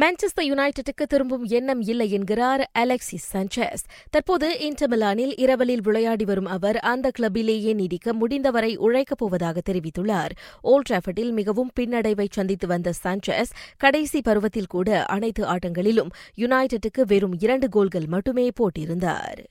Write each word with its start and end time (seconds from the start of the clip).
Manchester 0.00 0.42
யுனைடெட்டுக்கு 0.42 1.06
திரும்பும் 1.08 1.44
எண்ணம் 1.44 1.80
இல்லை 1.80 2.10
என்கிறார் 2.10 2.70
அலெக்சி 2.78 3.16
சாnchez 3.32 3.74
தற்போது 4.10 4.56
இன்டர்மிலானில் 4.60 5.32
இரவலில் 5.36 5.82
விளையாடி 5.82 6.24
வரும் 6.24 6.46
அவர் 6.46 6.78
அந்த 6.78 7.10
கிளப்பிலேயே 7.18 7.74
நீடிக்க 7.74 8.12
முடிந்தவரை 8.12 8.76
உழைக்கப் 8.76 9.18
போவதாக 9.18 9.60
தெரிவித்துள்ளார். 9.70 10.30
ஓல்ட் 10.60 11.30
மிகவும் 11.30 11.70
பின்னடைவை 11.80 12.26
சந்தித்து 12.30 12.66
வந்த 12.66 12.92
சாnchez 13.04 13.44
கடைசி 13.76 14.20
பருவத்தில் 14.20 14.66
கூட 14.66 15.04
அனைத்து 15.04 15.44
ஆட்டங்களிலும் 15.44 16.10
யுனைடெட்டுக்கு 16.36 17.02
வெறும் 17.06 17.36
இரண்டு 17.38 17.68
கோல்கள் 17.68 18.06
மட்டுமே 18.06 18.50
போட்டிருந்தார். 18.60 19.44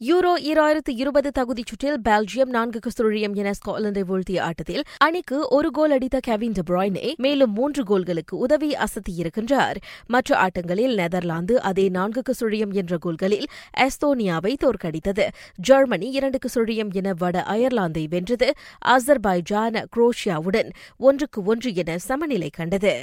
யூரோ 0.00 0.30
ஈராயிரத்து 0.42 0.90
இருபது 0.94 1.30
தகுதிச் 1.38 1.66
சுற்றில் 1.66 2.00
பெல்ஜியம் 2.08 2.52
நான்குக்கு 2.52 2.90
சுழியம் 3.00 3.34
என 3.34 3.50
ஸ்காட்லாந்தை 3.50 4.00
வீழ்த்திய 4.00 4.40
ஆட்டத்தில் 4.40 4.82
அணிக்கு 4.98 5.48
ஒரு 5.48 5.70
கோல் 5.70 5.90
அடித்த 5.90 6.20
கெவின் 6.20 6.52
டெப்ராய்னே 6.52 7.14
மேலும் 7.16 7.52
மூன்று 7.52 7.84
கோல்களுக்கு 7.84 8.36
உதவி 8.36 8.74
அசத்தியிருக்கின்றார். 8.74 9.74
மற்ற 10.06 10.36
ஆட்டங்களில் 10.36 10.94
நெதர்லாந்து 10.94 11.62
அதே 11.62 11.88
நான்குக்கு 11.88 12.32
சுழியம் 12.40 12.74
என்ற 12.74 12.96
கோல்களில் 12.98 13.46
எஸ்தோனியாவை 13.78 14.54
தோற்கடித்தது. 14.64 15.28
ஜெர்மனி 15.56 16.10
இரண்டுக்கு 16.10 16.48
சுழியம் 16.54 16.92
என 16.92 17.12
வட 17.18 17.44
அயர்லாந்தை 17.48 18.06
வென்றது. 18.08 18.52
அசர்பைஜான் 18.84 19.84
குரோஷியாவுடன் 19.96 20.70
ஒன்றுக்கு 20.96 21.42
ஒன்று 21.42 21.74
என 21.74 21.98
சமநிலை 21.98 22.50
கண்டது. 22.52 22.94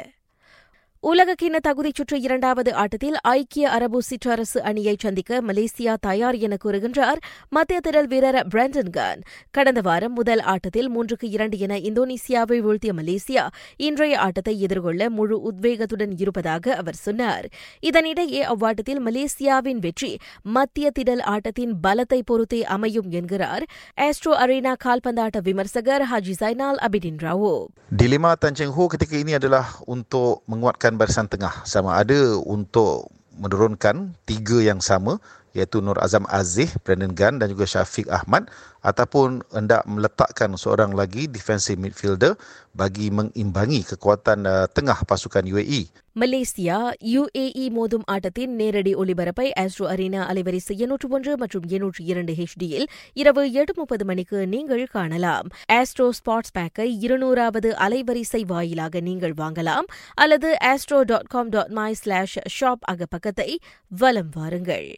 உலகக்கிண 1.10 1.60
தகுதிச் 1.68 1.96
சுற்று 1.96 2.22
இரண்டாவது 2.22 2.74
ஆட்டத்தில் 2.74 3.16
ஐக்கிய 3.22 3.70
அரபு 3.70 4.00
சிற்றரசு 4.10 4.60
அணியை 4.64 4.96
சந்திக்க 5.00 5.42
மலேசியா 5.42 5.94
தயார் 6.00 6.36
என 6.36 6.58
கூறுகின்றார் 6.64 7.20
மத்திய 7.50 7.80
திரள் 7.80 8.08
வீரர் 8.08 8.48
பிரண்டன் 8.48 8.90
கான். 8.90 9.22
கடந்த 9.52 9.82
வாரம் 9.82 10.14
முதல் 10.14 10.40
ஆட்டத்தில் 10.40 10.90
மூன்றுக்கு 10.96 11.28
இரண்டு 11.36 11.58
என 11.58 11.78
இந்தோனேசியாவை 11.78 12.60
வீழ்த்திய 12.60 12.94
மலேசியா 12.94 13.48
இன்றைய 13.78 14.20
ஆட்டத்தை 14.20 14.62
எதிர்கொள்ள 14.62 15.10
முழு 15.10 15.52
உத்வேகத்துடன் 15.52 16.14
இருப்பதாக 16.18 16.76
அவர் 16.76 16.96
சொன்னார். 16.96 17.48
இதனிடையே 17.82 18.42
அவ்வாட்டத்தில் 18.54 19.02
மலேசியாவின் 19.06 19.80
வெற்றி 19.80 20.18
மத்திய 20.44 20.92
திடல் 21.00 21.24
ஆட்டத்தின் 21.24 21.74
பலத்தை 21.88 22.22
பொறுத்தே 22.26 22.64
அமையும் 22.64 23.10
என்கிறார். 23.10 23.66
ஆஸ்ட்ரோ 24.02 24.36
அரீனா 24.44 24.76
கால்பந்தாட்ட 24.86 25.42
விமர்சகர் 25.42 26.06
Haji 26.12 26.38
சைனால் 26.40 26.82
அபிடின் 26.88 27.22
ராவோ. 27.26 27.66
Dilema 28.00 28.38
Tan 28.40 28.54
Cheng 28.56 28.72
Ho 28.76 28.88
ketika 28.88 29.16
ini 29.22 29.34
adalah 29.38 29.66
untuk 29.94 30.44
menguatkan 30.52 30.91
barisan 30.96 31.28
tengah. 31.28 31.64
Sama 31.68 32.00
ada 32.00 32.36
untuk 32.42 33.12
menurunkan 33.38 34.16
tiga 34.28 34.60
yang 34.60 34.84
sama 34.84 35.18
iaitu 35.53 35.81
Nur 35.81 35.97
Azam 35.97 36.29
Aziz, 36.31 36.77
Brandon 36.79 37.09
Gunn 37.11 37.41
dan 37.41 37.49
juga 37.49 37.65
Syafiq 37.65 38.07
Ahmad 38.11 38.53
ataupun 38.83 39.41
hendak 39.51 39.89
meletakkan 39.89 40.53
seorang 40.55 40.93
lagi 40.93 41.27
defensive 41.27 41.81
midfielder 41.81 42.37
bagi 42.73 43.09
mengimbangi 43.11 43.81
kekuatan 43.87 44.45
uh, 44.45 44.67
tengah 44.69 44.99
pasukan 45.03 45.45
UAE. 45.45 45.83
Malaysia 46.17 46.77
UAE 47.13 47.65
மோதும் 47.69 48.05
ஆட்டத்தின் 48.07 48.53
நேரடி 48.57 48.93
ஒலிபரப்பை 48.95 49.49
astro 49.63 49.87
arena 49.87 50.21
அலைவரிசை 50.27 50.75
எண்ணூற்று 50.85 51.09
ஒன்று 51.09 51.33
மற்றும் 51.37 51.67
எண்ணூற்று 51.69 52.03
இரண்டு 52.05 52.33
ஹெச்டியில் 52.33 52.87
இரவு 53.13 53.43
எட்டு 53.53 53.73
முப்பது 53.77 54.05
மணிக்கு 54.05 54.39
நீங்கள் 54.47 54.85
காணலாம் 54.87 55.49
ஆஸ்ட்ரோ 55.73 56.07
ஸ்பாட்ஸ் 56.19 56.55
பேக்கை 56.59 56.89
இருநூறாவது 57.05 57.73
அலைவரிசை 57.87 58.43
வாயிலாக 58.47 59.05
நீங்கள் 59.09 59.37
வாங்கலாம் 59.37 59.89
அல்லது 60.17 60.51
Astro 60.73 61.01
dot 61.13 61.29
com 61.29 61.49
dot 61.49 61.75
my 61.81 61.93
slash 61.95 62.39
shop 62.59 62.89
அகப்பக்கத்தை 62.95 63.51
வலம் 63.93 64.33
வாருங்கள் 64.39 64.89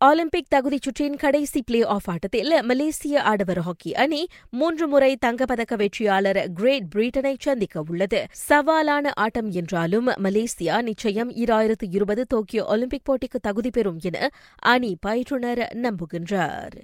ஒலிம்பிக் 0.00 0.46
தகுதிச் 0.54 0.82
சுற்றின் 0.82 1.16
கடைசி 1.16 1.62
பிளே 1.62 1.82
ஆஃப் 1.82 2.10
ஆட்டத்தில் 2.10 2.62
மலேசிய 2.62 3.22
ஆடவர் 3.22 3.58
ஹாக்கி 3.58 3.94
அணி 3.94 4.26
மூன்று 4.50 4.88
முறை 4.88 5.18
தங்கப்பதக்க 5.26 5.76
வெற்றியாளர் 5.76 6.52
கிரேட் 6.54 6.84
பிரிட்டனை 6.94 7.34
சந்திக்க 7.38 7.82
உள்ளது. 7.88 8.26
சவாலான 8.48 9.10
ஆட்டம் 9.14 9.50
என்றாலும் 9.50 10.06
மலேசியா 10.06 10.82
நிச்சயம் 10.82 11.30
இராயிரத்து 11.30 11.88
இருபது 11.90 12.24
டோக்கியோ 12.28 12.64
ஒலிம்பிக் 12.64 13.10
போட்டிக்கு 13.10 13.40
தகுதி 13.42 13.70
பெறும் 13.70 13.98
என 14.00 14.28
அணி 14.58 14.96
பயிற்றுநர் 15.00 15.58
நம்புகின்றார். 15.58 16.78